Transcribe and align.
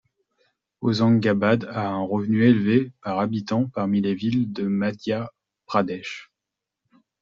Hoshangabad 0.81 1.65
a 1.69 1.89
un 1.89 2.01
revenu 2.07 2.43
élevé 2.43 2.91
par 3.03 3.19
habitant 3.19 3.67
parmi 3.67 4.01
les 4.01 4.15
villes 4.15 4.51
du 4.51 4.63
Madhya 4.63 5.29
Pradesh. 5.67 6.31